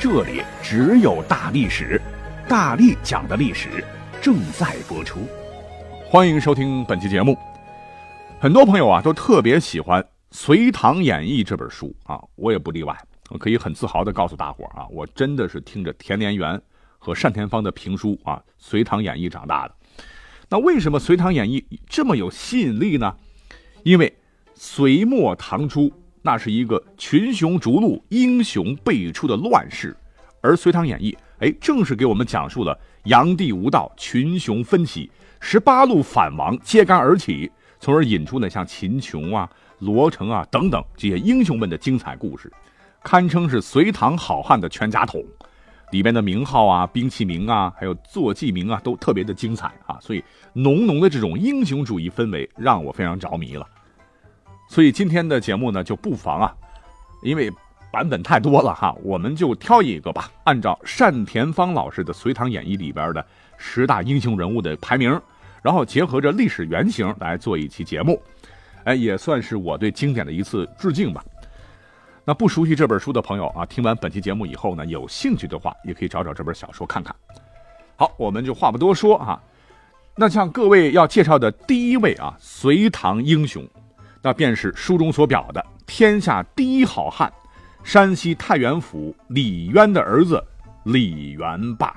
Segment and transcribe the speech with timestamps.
[0.00, 2.00] 这里只有大历史，
[2.48, 3.84] 大力讲的历史
[4.18, 5.28] 正在播出，
[6.06, 7.36] 欢迎收听本期节目。
[8.40, 12.98] 很多朋友啊都特别喜欢《隋唐演义》这本书啊，我也不例外。
[13.28, 16.58] 我可以很自豪的告诉大伙啊，我真的是听着田连元
[16.98, 19.74] 和单田芳的评书啊，《隋唐演义》长大的。
[20.48, 23.14] 那为什么《隋唐演义》这么有吸引力呢？
[23.82, 24.16] 因为
[24.54, 25.92] 隋末唐初。
[26.22, 29.96] 那是一个群雄逐鹿、英雄辈出的乱世，
[30.40, 42.52] 而《隋唐演义》哎，正是给我们讲述了炀帝无道、群雄纷起、十八路反王揭竿而起，从而引出呢像秦琼啊、罗成啊等等这些英雄们的精彩故事，
[43.02, 45.24] 堪称是隋唐好汉的全家桶。
[45.90, 50.22] 里边的名号啊、兵器名啊、还有坐骑名啊，都特别的精彩啊，所以
[50.52, 53.66] 浓浓的这种英雄主义氛围让我非常着迷了。
[54.70, 56.54] 所以今天的节目呢，就不妨啊，
[57.24, 57.50] 因为
[57.90, 63.26] 版本太多了哈，我们就挑一个吧，按照单田芳老师的《隋唐演义》里边的
[63.56, 65.20] 十大英雄人物的排名，
[65.60, 68.22] 然后结合着历史原型来做一期节目，
[68.84, 71.24] 哎，也算是我对经典的一次致敬吧。
[72.24, 77.12] 那不熟悉这本书的朋友啊，听完本期节目以后呢，有兴趣的话，也可以找找这本小说看看。
[77.96, 79.42] 好，我们就话不多说啊，
[80.14, 83.68] 那向各位要介绍的第一位啊，隋唐英雄。
[84.22, 87.32] 那便是书中所表的天下第一好汉，
[87.82, 90.42] 山西太原府李渊的儿子
[90.84, 91.94] 李元霸。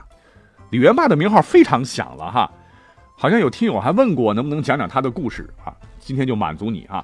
[0.69, 2.49] 李元霸的名号非常响了哈，
[3.17, 5.75] 好像有听友还问过能不能讲讲他的故事啊？
[5.99, 7.03] 今天就满足你啊。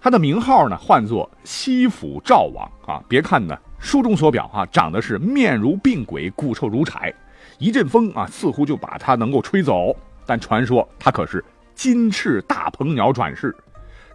[0.00, 3.02] 他的名号呢，唤作西府赵王啊。
[3.08, 7.12] 别看呢，书中所表啊，长得是面如病鬼，骨瘦如柴，
[7.58, 9.94] 一阵风啊，似乎就把他能够吹走。
[10.24, 13.54] 但传说他可是金翅大鹏鸟转世。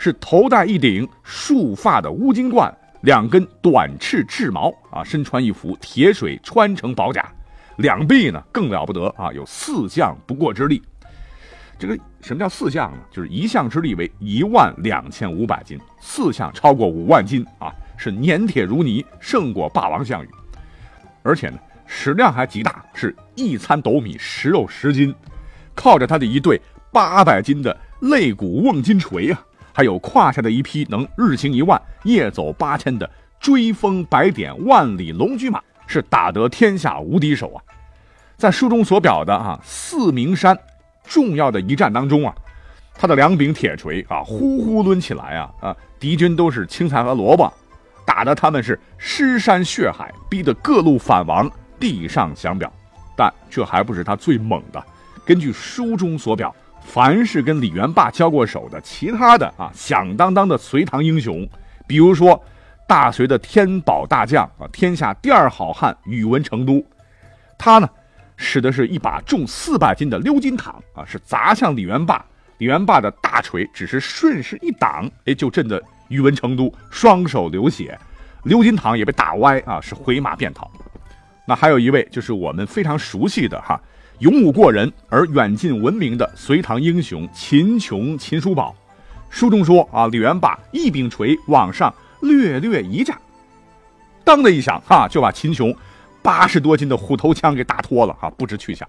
[0.04, 7.32] 是头戴一顶束发的乌金冠，两根短翅翅毛啊，身穿一副铁水穿城宝甲，
[7.76, 10.82] 两臂呢更了不得啊，有四项不过之力。
[11.78, 12.98] 这个什么叫四项呢？
[13.12, 20.30] 就是一项之力为一万两千五百斤，四项超过五万斤啊，是粘铁如泥，胜过霸王项羽。
[21.22, 25.14] 而且呢，食量还极大，是一餐斗米，食肉十斤，
[25.76, 26.60] 靠着他的一对
[26.92, 29.46] 八百斤的肋骨瓮金锤啊。
[29.74, 33.10] 还有胯下的一匹能日行一万、夜走八千的
[33.40, 37.64] 追风百点万里龙驹马，是打得天下无敌手啊！
[38.38, 40.58] 在书中所表的啊四明山
[41.04, 42.34] 重要的一战当中啊，
[42.94, 47.52] 他的两柄铁锤啊呼呼抡起来啊啊，敌军都是青菜和萝卜，
[48.06, 51.50] 打得他们是尸山血海，逼得各路反王
[51.80, 52.72] 地上响表。
[53.16, 54.84] 但这还不是他最猛的，
[55.26, 56.56] 根据书中所表。
[56.94, 61.48] 凡是跟李元霸交过手的其他的啊响当当的隋唐英雄，
[61.88, 62.44] 比如说
[62.86, 66.86] 大隋的天宝大将啊，天下第二好汉宇文成都，
[67.58, 67.90] 他呢
[68.36, 72.26] 使的是一把重四百斤的鎏金镗啊，是砸向李元霸，
[72.58, 77.98] 李元霸的大锤只是顺势一挡，哎，就震得宇文成都双手流血，
[78.44, 80.70] 鎏金镗也被打歪啊，是回马便逃。
[81.48, 83.80] 那还有一位就是我们非常熟悉的哈。
[84.22, 88.76] 勇武过人而远近闻名的隋唐英雄秦琼、秦叔宝，
[89.32, 93.20] 书中说啊，李元霸一柄锤往上略略一炸，
[94.24, 95.76] 当的一响，哈，就把秦琼
[96.22, 98.88] 八十多斤的虎头枪给打脱了，哈，不知去向。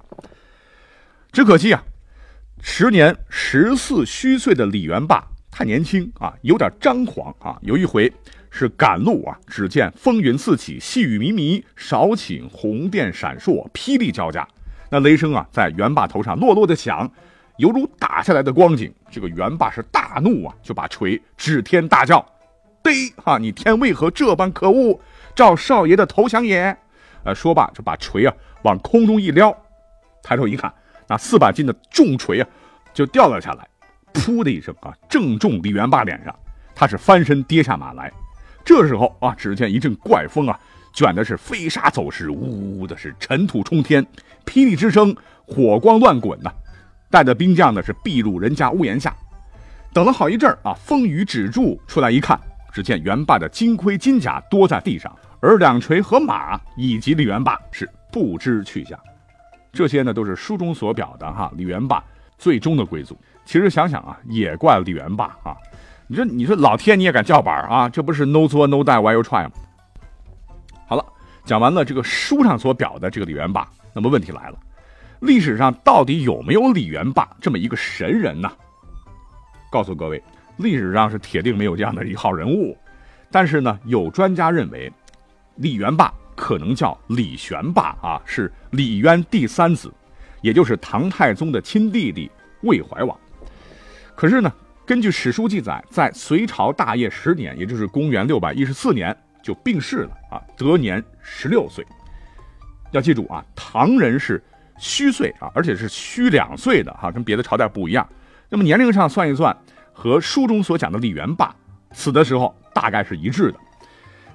[1.32, 1.82] 只可惜啊，
[2.60, 7.56] 时年十四虚岁的李元霸太年轻啊，有点张狂啊。
[7.62, 8.12] 有一回
[8.50, 14.46] 是赶路啊，只见风云四起，细雨迷迷，少顷红电闪烁，霹雳交加。
[14.92, 17.10] 那雷声啊，在元霸头上落落的响，
[17.56, 18.92] 犹如打下来的光景。
[19.10, 22.22] 这个元霸是大怒啊，就把锤指天大叫
[22.84, 23.38] ：“嘚哈！
[23.38, 25.00] 你天为何这般可恶？
[25.34, 26.76] 赵少爷的投降也！”
[27.24, 28.34] 呃，说罢就把锤啊
[28.64, 29.56] 往空中一撩，
[30.22, 30.70] 抬头一看，
[31.06, 32.46] 那四百斤的重锤啊
[32.92, 33.66] 就掉了下来，
[34.12, 36.38] 噗的一声啊，正中李元霸脸上，
[36.74, 38.12] 他是翻身跌下马来。
[38.62, 40.60] 这时候啊，只见一阵怪风啊。
[40.92, 44.04] 卷的是飞沙走石，呜呜的是尘土冲天，
[44.44, 45.16] 霹雳之声，
[45.46, 46.50] 火光乱滚呐！
[47.10, 49.14] 带着兵将呢是避入人家屋檐下，
[49.92, 52.38] 等了好一阵儿啊，风雨止住，出来一看，
[52.72, 58.98] 只见元霸的金盔金甲多在地上，而两锤和马以及李元霸是不知去向。
[59.72, 62.02] 这些呢，都是书中所表的哈李元霸
[62.38, 63.18] 最终的归宿。
[63.44, 65.56] 其实想想啊，也怪李元霸啊！
[66.06, 67.88] 你说，你说老天你也敢叫板啊？
[67.88, 69.52] 这不是 no 作 no die why you try 吗？
[71.52, 74.58] 讲完了这个书上所表的这个李元霸，那么问题来了，
[75.20, 78.50] 历史上到底有没有李元霸这么一个神人呢？
[79.70, 80.22] 告诉各位，
[80.56, 82.74] 历史上是铁定没有这样的一号人物。
[83.30, 84.90] 但是呢，有专家认为，
[85.56, 89.92] 李元霸可能叫李玄霸啊，是李渊第三子，
[90.40, 92.30] 也就是唐太宗的亲弟弟
[92.62, 93.14] 魏怀王。
[94.14, 94.50] 可是呢，
[94.86, 101.84] 根据史书记载，在隋朝大业十年，也就是公元六百一十四年，就病逝了啊，得年十六岁。
[102.92, 104.42] 要记住啊，唐人是
[104.78, 108.08] 虚岁啊，而且是虚两岁的哈，跟别的朝代不一样。
[108.48, 109.56] 那么年龄上算一算，
[109.92, 111.54] 和书中所讲的李元霸
[111.92, 112.54] 死的时候。
[112.74, 113.58] 大概是一致的，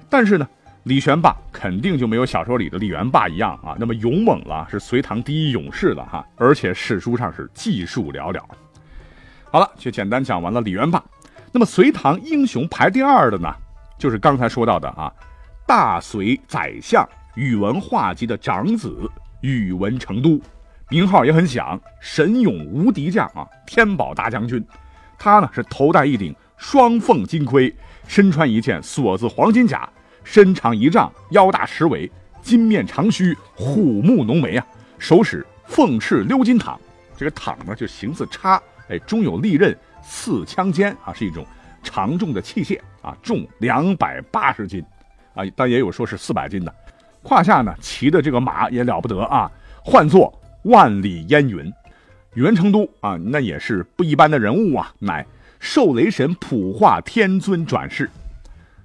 [0.08, 0.48] 但是呢，
[0.84, 8.40] 李玄霸肯定就没有小说里的李元霸一样啊，那么勇猛了，是隋唐第一勇士了哈，而且史书上是记述寥寥。
[9.50, 11.02] 好了，就简单讲完了李元霸。
[11.50, 13.52] 那么隋唐英雄排第二的呢，
[13.98, 15.12] 就是刚才说到的啊，
[15.66, 19.10] 大隋宰相宇文化及的长子
[19.40, 20.40] 宇文成都，
[20.88, 24.64] 名号也很响，神勇无敌将啊，天宝大将军。
[25.18, 27.74] 他呢是头戴一顶双凤金盔。
[28.06, 29.86] 身穿一件锁子黄金甲，
[30.24, 32.10] 身长一丈，腰大十围，
[32.40, 34.66] 金面长须，虎目浓眉啊，
[34.98, 36.78] 手使凤翅鎏金镗，
[37.18, 38.58] 这个镗呢就形似叉，
[38.88, 41.44] 哎，中有利刃，刺枪尖啊，是一种
[41.88, 44.84] 常重的器械啊，重两百八十斤
[45.34, 46.74] 啊，但也有说是四百斤的。
[47.22, 49.50] 胯下呢骑的这个马也了不得啊，
[49.82, 50.32] 唤作
[50.64, 51.72] 万里烟云。
[52.34, 55.24] 宇文成都啊，那也是不一般的人物啊，乃。
[55.60, 58.08] 受雷神普化天尊转世，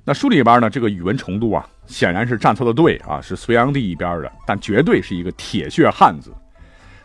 [0.06, 6.34] 那书里边呢，这个宇文成都啊，显然是站错了队啊，是隋炀帝一边的，但绝对是一个铁血汉子。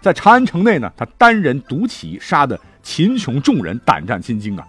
[0.00, 4.66] 在长安城内呢，他单人独骑，杀的秦琼众人胆战心惊啊！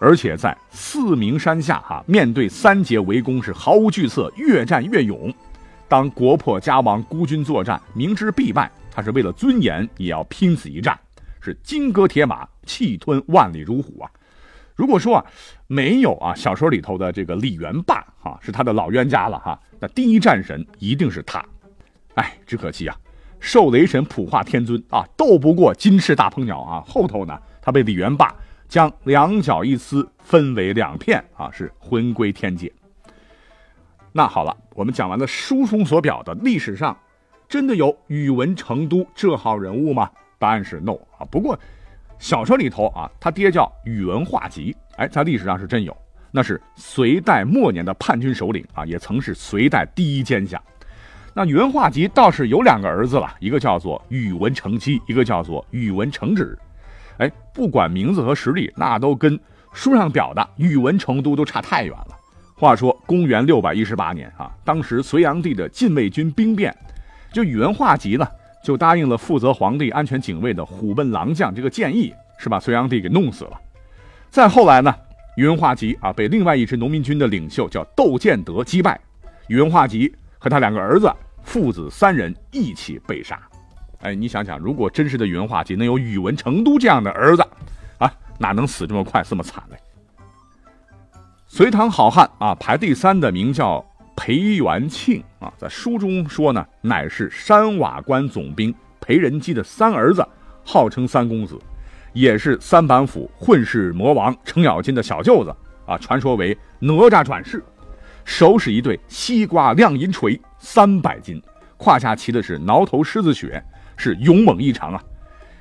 [0.00, 5.32] 而且在四明山下哈，面对三杰围攻是毫无惧色，越战越勇。
[5.88, 10.98] 当国破家亡，孤军作战，明知必败，他是为了尊严也要拼死一战，
[11.40, 14.10] 是金戈铁马，气吞万里如虎啊！
[14.74, 15.24] 如果说啊，
[15.68, 19.58] 没有啊，小说里头的这个李元霸啊，是他的老冤家了哈。
[19.78, 21.44] 那第一战神一定是他。
[22.14, 22.96] 哎，只可惜啊，
[23.38, 26.82] 受雷神普化天尊啊，斗不过金翅大鹏鸟啊。
[26.86, 28.34] 后头呢，他被李元霸
[28.68, 32.72] 将两脚一撕，分为两片啊，是魂归天界。
[34.12, 36.96] 那好了，我们讲完了书中所表的历史上，
[37.48, 40.10] 真的有宇文成都这号人物吗？
[40.38, 41.26] 答案是 no 啊。
[41.30, 41.58] 不过。
[42.16, 45.94] 小说里头啊，他爹叫宇文化及，哎，在历史上是真有，
[46.30, 50.62] 那是隋代末年的叛军首领啊，也曾是隋代第一奸相。
[51.34, 56.56] 那宇文化及倒是有两个儿子了，一个叫做宇文成基，一个叫做宇文成止。
[57.54, 59.40] 不管名字和实力，那都跟
[59.72, 62.08] 书上表的宇文成都都差太远了。
[62.54, 66.76] 话说公元六百一十八年啊，当时隋炀帝的禁卫军兵变，
[67.32, 68.26] 就宇文化及呢。
[68.64, 73.60] 就答应了负责皇帝安全警卫的虎贲郎将这个建议，是把隋炀帝给弄死了。
[74.30, 74.94] 再后来呢，
[75.36, 78.98] 宇文化及啊被另外一支农民军的领袖叫窦建德击败，
[79.48, 81.12] 宇文化及和他两个儿子
[81.42, 83.38] 父子三人一起被杀。
[84.04, 87.42] 哎，你想想，如果真实的宇文化及能有宇文成都这样的儿子，
[87.98, 89.76] 啊，哪能死这么快这么惨嘞？
[91.46, 93.84] 隋唐好汉啊，排第三的名叫。
[94.16, 100.24] 裴元庆啊，在书中说呢，乃是山瓦关总兵裴仁基的三儿子，
[100.64, 101.58] 号称三公子，
[102.12, 105.52] 也是三板斧混世魔王程咬金的小舅子
[105.84, 105.98] 啊。
[105.98, 107.60] 传说为哪吒转世，
[108.24, 111.42] 手使一对西瓜亮银锤，三百斤，
[111.76, 113.60] 胯下骑的是挠头狮子血，
[113.96, 115.02] 是勇猛异常啊。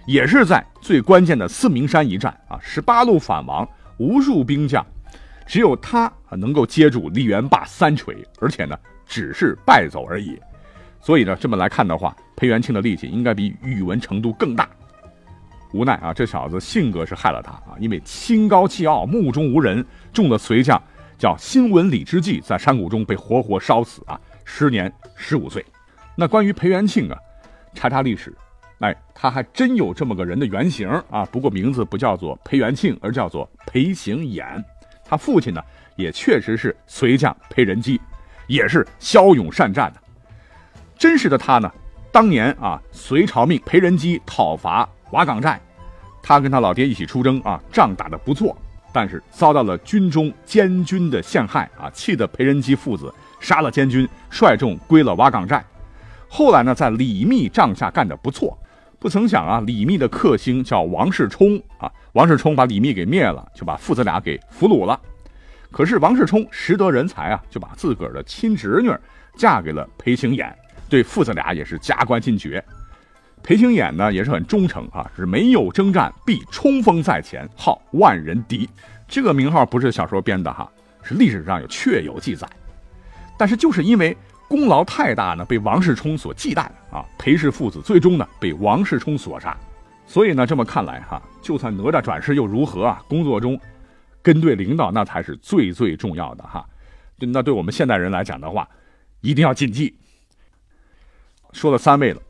[0.05, 4.85] 也是在最关键的四明山一战啊，十八路反王，无数兵将。
[5.45, 10.39] 只有他啊能够接住李元霸三锤，而且呢只是败走而已。
[11.01, 14.69] 所以呢这么来看的话，裴元庆的力气应该比宇文成都更大。
[15.73, 20.81] 无奈啊，这小子性格是害了他啊，因为心高气傲、目中无人，中了隋将
[21.17, 25.65] 叫新文礼之计，在山谷中被活活烧死啊，时年十五岁。
[26.15, 27.17] 那关于裴元庆啊，
[27.73, 28.35] 查查历史，
[28.79, 34.63] 哎，他还真有这么个人的原型啊，不过名字不叫做裴元庆，而叫做裴行俨。
[35.05, 35.61] 他父亲呢，
[35.95, 37.99] 也确实是隋将裴仁基，
[38.47, 39.99] 也是骁勇善战的。
[40.97, 41.71] 真实的他呢，
[42.11, 45.59] 当年啊，隋朝命裴仁基讨伐瓦岗寨，
[46.21, 48.57] 他跟他老爹一起出征啊，仗打得不错，
[48.91, 55.63] 但是遭到了军中监军的陷害啊，气得裴仁基父子杀了监军，率众归了瓦岗寨。
[56.35, 58.57] 后来呢，在李密帐下干得不错。
[58.97, 64.99] 不曾想啊，李密的克星叫王世充啊，王世充把李密给灭了，就把父子俩给俘虏了。
[65.69, 68.91] 可是王世充识得人才啊，就把自个儿的亲侄女
[69.35, 70.51] 嫁给了裴行俨，
[70.89, 72.65] 对父子俩也是加官进爵。
[73.43, 78.67] 裴行俨呢也是很忠诚啊，是没有征战必冲锋在前，号万人敌。
[79.07, 80.67] 这个名号不是小说编的哈，
[81.03, 82.49] 是历史上有确有记载。
[83.37, 84.17] 但是就是因为。
[84.53, 87.03] 功劳太大呢，被王世充所忌惮啊！
[87.17, 89.57] 裴氏父子最终呢被王世充所杀，
[90.05, 93.03] 所以呢这么看来哈，就算哪吒转世又如何啊？
[93.09, 93.59] 工作中
[94.21, 96.63] 跟对领导那才是最最重要的哈。
[97.17, 98.69] 那对我们现代人来讲的话，
[99.21, 99.97] 一定要谨记。
[101.51, 102.21] 说了三位了，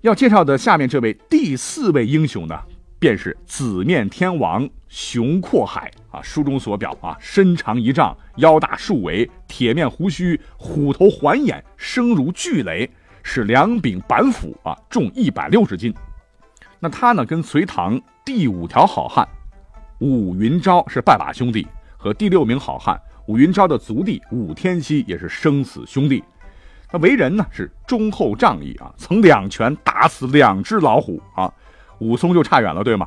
[0.00, 2.60] 要介绍的下面这位第四位英雄呢？
[3.00, 12.88] 便是紫面天王熊阔海啊，书中所表啊，身长一丈，腰大数围，铁面胡须，虎头环眼，声如巨雷，
[13.22, 15.94] 是两柄板斧啊，重一百六十斤。
[16.78, 19.26] 那他呢，跟隋唐第五条好汉
[20.00, 21.66] 武云昭是拜把兄弟，
[21.96, 26.22] 和第六名好汉武云昭的族弟武天锡也是生死兄弟。
[26.92, 31.50] 那为人呢是忠厚仗义啊，曾两拳打死两只老虎啊。
[32.00, 33.06] 武松就差远了，对吗？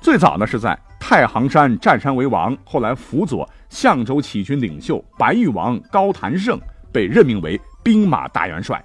[0.00, 6.58] 最早呢是在太行山占山为王，后来辅佐相州起军领袖白玉王高谭胜，
[6.92, 8.84] 被任命为兵马大元帅。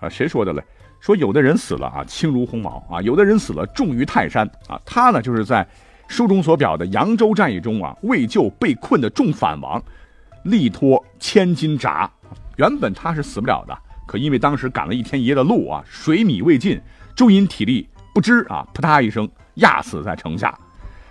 [0.00, 0.62] 啊，谁说的嘞？
[1.00, 4.80] 说有的人死了啊，轻如鸿毛啊；有的人死了重于泰山啊。
[4.84, 5.66] 他呢，就是在
[6.08, 9.82] 书中所表的扬州战役中啊，为救被困的众反王，
[10.44, 12.10] 力托千斤闸。
[12.56, 16.80] 原本他是死不了的，可因为当时赶了一天一夜的路啊，水米未进，
[17.16, 17.88] 终因体力。
[18.20, 20.54] 不知啊，扑嗒一声压死在城下，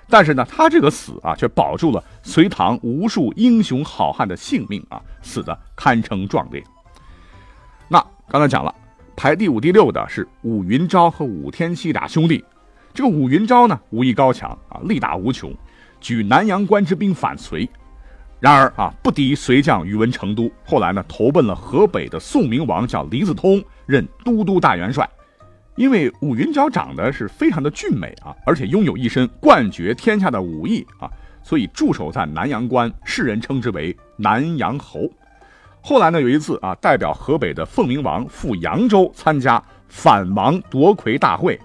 [0.08, 6.64] 但是呢，他这个死啊，却保住了隋唐无数英雄好汉的性命啊，死的堪称壮烈。
[7.88, 7.98] 那
[8.28, 8.72] 刚才讲了，
[9.16, 12.46] 排第五、第六的是武云昭和武天锡俩兄弟。
[12.94, 15.52] 这个武云昭呢，武艺高强啊，力大无穷，
[16.00, 17.68] 举南阳关之兵反隋，
[18.40, 25.10] 然而啊，不敌隋将宇文成都，后来呢，投奔了河北的宋明王，叫李子通，任都督大元帅。
[25.80, 31.10] 因为武云娇长得是非常的俊美啊，而且拥有一身冠绝天下的武艺啊，
[31.42, 35.10] 所以驻守在南阳关，世人称之为南阳侯。
[35.80, 41.58] 后来呢，有一次啊，代表河北的凤鸣王赴扬州参加反王夺魁大会，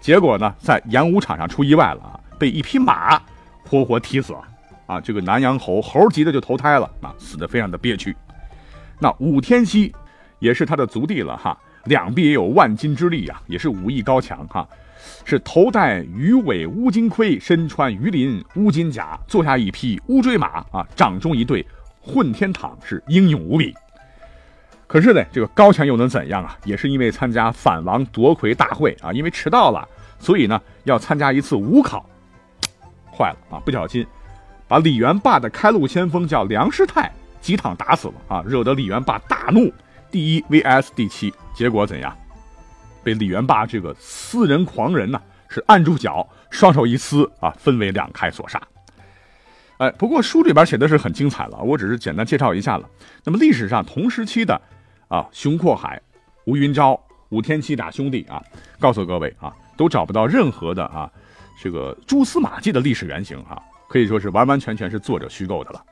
[0.00, 3.20] 结果呢，在演武场上出意外了啊，被一匹马
[3.64, 4.44] 活活踢死了
[4.86, 5.00] 啊。
[5.00, 8.14] 这个南阳侯猴急的就投胎了啊，死的非常的憋屈。
[9.00, 9.92] 那武天锡
[10.38, 11.58] 也是他的族弟了哈。
[11.86, 14.66] 两臂也有万斤之力啊，也是武艺高强哈，
[15.24, 21.64] 是头戴鱼尾乌金盔，身穿鱼鳞乌金甲，坐下一匹乌骓马啊，掌中一对
[22.00, 23.74] 混天镗，是英勇无比。
[24.86, 26.56] 可是呢，这个高强又能怎样啊？
[26.64, 29.88] 也是因为参加反王夺魁大会啊，因为迟到了，
[30.18, 32.08] 所以呢要参加一次武考，
[33.10, 34.06] 坏了啊，不小心
[34.68, 39.72] 把李元霸的开路先锋叫梁师太几趟打死了啊，惹得李元霸大怒。
[40.10, 42.16] 第一 vs 第七，结果怎样？
[43.02, 48.60] 被李元霸这个私人狂人呢，是按住脚，双手一撕啊，分为两开所杀。
[49.78, 52.88] 哎，不过书里边写的是很精彩了，我只是简单介绍一下了。
[53.24, 54.60] 那么历史上同时期的
[55.08, 56.00] 啊，熊阔海、
[56.46, 58.42] 吴云昭、武天锡俩兄弟啊，
[58.80, 61.10] 告诉各位啊，都找不到任何的啊
[61.62, 65.84] 这个蛛丝马迹的历史原型哈，可以说是完完全全是作者虚构的了。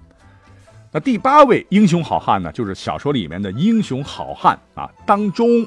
[0.97, 5.67] 那第八位英雄好汉呢，就是小说里面的英雄好汉啊，当中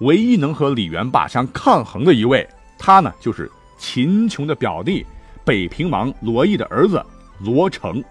[0.00, 2.48] 唯一能和李元霸相抗衡的一位，
[2.78, 5.04] 他呢就是秦琼的表弟，
[5.44, 7.04] 北平王罗毅的儿子
[7.40, 8.02] 罗成，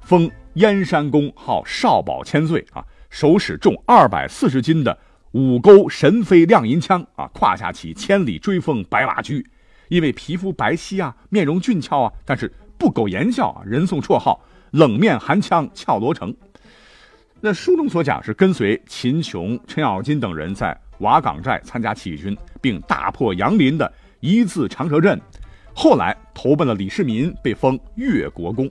[0.00, 4.98] 封燕山公，号少保千岁啊，手使重二百四十斤的
[5.32, 9.46] 五钩神飞亮银枪啊，胯下骑千里追风白马驹，
[9.90, 14.40] 因为皮肤白皙啊，面容俊俏啊，但是不苟言笑啊，人送绰号。
[14.76, 16.36] 冷面寒枪俏罗成，
[17.40, 23.90] 那书中所讲是跟随秦琼、程咬金等人在瓦岗寨参加起义军，并大破杨林的
[24.20, 25.18] 一字长蛇阵，
[25.74, 28.70] 后来投奔了李世民，被封越国公。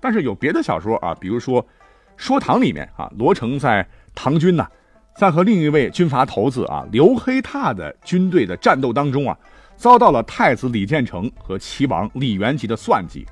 [0.00, 1.62] 但是有别的小说啊，比如说
[2.16, 4.66] 《说唐》里面啊，罗成在唐军呢，
[5.14, 9.36] 在和另一位军阀头子啊刘黑闼的军队的战斗当中啊，
[9.76, 13.26] 遭到了太子李建成和齐王李元吉的算计。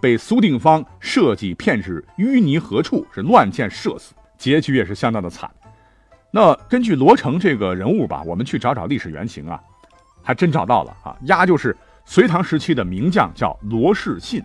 [0.00, 5.50] 被苏定方设计骗至淤泥河处，是乱箭射死，结局也是相当的惨。
[6.30, 9.60] 那根据罗成这个人物吧，我们去找找历史原型啊，
[10.22, 14.42] 还真找到了啊，丫就是隋唐时期的名将，叫罗士信。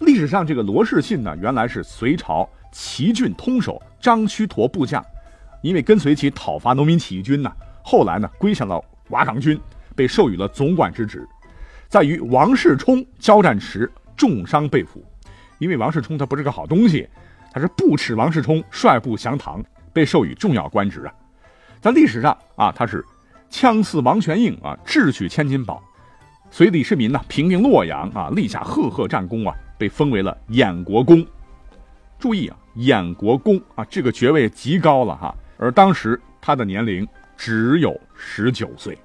[0.00, 5.02] 历史上这个罗士信呢，原来是隋朝齐郡通守张须陀部将
[5.62, 7.50] 因为跟随其讨伐农民起义军呢，
[7.82, 9.58] 后来呢归降了瓦岗军，
[9.94, 11.26] 被授予了总管之职。
[11.88, 15.04] 在与王世充交战时重伤被俘，
[15.58, 17.08] 因为王世充他不是个好东西，
[17.52, 21.12] 他是不耻王世充率部降唐，被授予重要官职啊。
[21.80, 23.04] 在历史上啊，他是
[23.50, 25.82] 枪刺王玄应啊，智取千金宝，
[26.50, 31.24] 随李世民呢平定洛阳啊，立下赫赫战功啊，被封为了衍国公。
[32.18, 35.34] 注意啊，衍国公啊，这个爵位极高了哈。
[35.58, 37.06] 而当时他的年龄
[37.36, 38.98] 只有十九岁，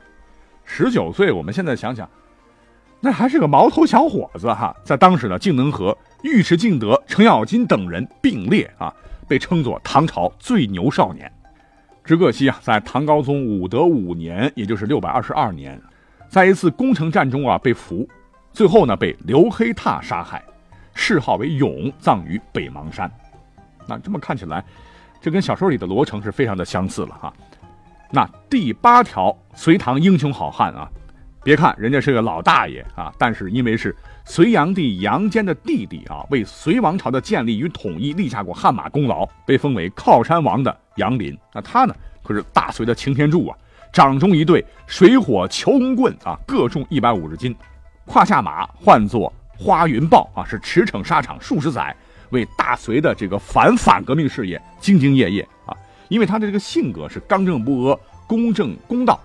[0.64, 2.10] 十九岁，我们现在想想。
[3.02, 8.94] 那还是个毛头小伙子哈，在当时呢，竟能和尉迟敬德、程咬金等人并列啊，
[9.26, 11.32] 被称作唐朝最牛少年。
[12.04, 15.80] 只可惜啊，在唐高宗武德五年，也就是六百二十二年，
[16.28, 18.06] 在一次攻城战中啊被俘，
[18.52, 20.44] 最后呢被刘黑闼杀害，
[20.94, 23.10] 谥号为勇，葬于北邙山。
[23.88, 24.62] 那这么看起来，
[25.22, 27.34] 这跟小说里的罗成是非常的相似了哈。
[28.12, 30.90] 那第八条隋唐英雄好汉啊。
[31.42, 41.38] 别看人家是个老大爷啊，但是因为是隋炀帝杨坚的弟弟啊，为隋王朝的建立与统一立下过汗马功劳，被封为靠山王的杨林。
[41.54, 43.58] 那他呢，可是大隋的擎天柱啊，
[43.94, 47.56] 掌中一对水火求龙棍啊，各重一百五十斤，
[48.06, 51.96] 胯下马唤作花云豹啊，是驰骋沙场数十载，
[52.32, 55.74] 为大隋的这个反反革命事业兢兢业业啊。
[56.10, 59.18] 因为他的这个性格是刚正不阿、公正公道。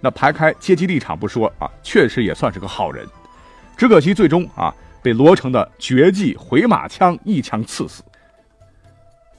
[0.00, 3.06] 那排开阶级立场不说啊，确实也算是个好人，
[3.76, 8.02] 只可惜最终啊被罗成的绝技回马枪一枪刺死。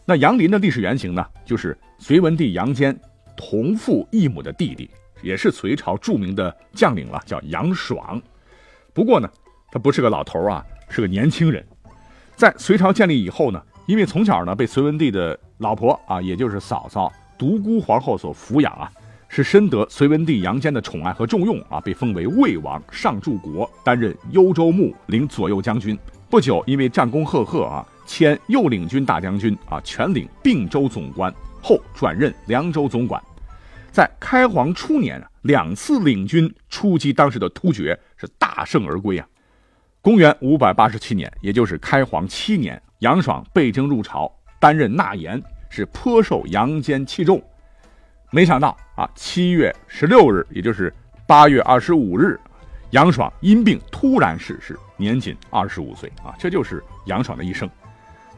[0.06, 2.98] 那杨林的历史原型呢，就是隋文帝杨坚
[3.36, 4.90] 同父异母的弟弟，
[5.22, 8.22] 也是隋朝著名的将领了，叫杨爽。
[8.94, 9.30] 不过呢，
[9.72, 11.66] 他不是个老头啊，是个年轻人。
[12.36, 18.92] 在隋朝建立以后呢，因为从小呢被隋文帝的老婆啊，也就是嫂嫂独孤皇后所抚养啊。
[19.30, 25.98] 是深得隋文帝杨坚的宠爱和重用啊，被封为魏王，上柱国，担任幽州牧，领左右将军。
[26.30, 33.22] 不久，因为战功赫赫啊，迁右领军大将军啊，全领并州总管，后转任凉州总管。
[33.92, 39.28] 在开皇初年啊，两次领军出击当时的突厥，是大胜而归啊。
[40.02, 47.42] 公元五百八十七年，也就是开皇七年，杨爽被征入朝，担任纳言，是颇受杨坚器重。
[48.30, 50.94] 没想到啊，七月十六日，也就是
[51.26, 52.38] 八月二十五日，
[52.90, 57.70] 杨爽因病突然逝世，年仅二十五岁啊，这就是杨爽的一生。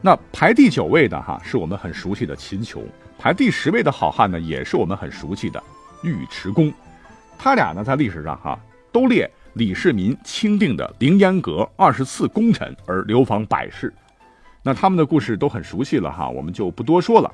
[0.00, 2.84] 那排第九位的哈，是我们很熟悉的秦琼；
[3.18, 5.60] 排第十位的好汉呢，也是我们很熟悉的
[6.04, 6.72] 尉迟恭。
[7.36, 8.56] 他俩呢，在历史上哈，
[8.92, 13.92] 都列李世民钦定的凌烟阁二十四功臣而流芳百世。
[14.62, 17.32] 那他们的故事都很熟悉了哈，我们就不多说了。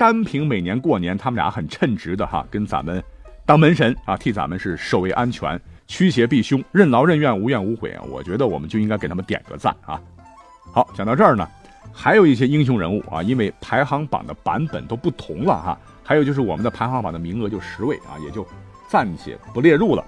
[0.00, 3.04] 单凭每年过年，他们俩很称职的哈，跟咱们
[3.44, 8.02] 当门神啊，替咱们是守卫安全、驱邪避凶、任劳任怨、无怨无悔啊！
[8.08, 10.00] 我觉得我们就应该给他们点个赞啊！
[10.72, 11.46] 好，讲到这儿呢，
[11.92, 18.46] 还有一些英雄人物啊，因为排行榜的版本都不同了哈，还有就是我们的排行榜的名额就十位啊，也就
[18.88, 20.02] 暂且不列入了。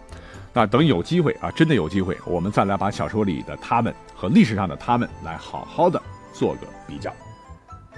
[0.54, 6.00] 那等有机会啊，真的有机会，我们再来把小说里的他们和历史上的他们来好好的
[6.32, 7.12] 做个比较。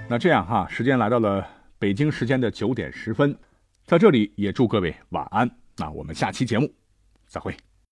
[0.09, 1.47] 那这样哈，时间来到了
[1.85, 3.37] 北京时间的九点十分，
[3.85, 5.47] 在这里也祝各位晚安。
[5.77, 6.67] 那我们下期节目
[7.27, 7.55] 再会。